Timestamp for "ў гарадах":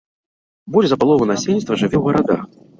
1.99-2.41